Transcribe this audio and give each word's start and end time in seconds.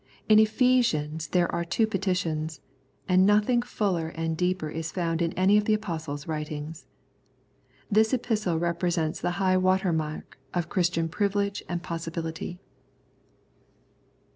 In 0.27 0.39
Ephesians 0.39 1.27
there 1.27 1.51
are 1.53 1.63
two 1.63 1.85
petitions, 1.85 2.59
and 3.07 3.23
nothing 3.23 3.61
fuller 3.61 4.07
and 4.09 4.35
deeper 4.35 4.67
is 4.67 4.91
found 4.91 5.21
in 5.21 5.31
any 5.33 5.57
of 5.59 5.65
the 5.65 5.75
Apostle's 5.75 6.27
writings. 6.27 6.87
This 7.91 8.11
Epistle 8.11 8.57
represents 8.57 9.21
the 9.21 9.37
high 9.37 9.57
water 9.57 9.93
marlj 9.93 10.23
of 10.55 10.69
Christian 10.69 11.07
privilege 11.07 11.61
and 11.69 11.83
possibility. 11.83 12.57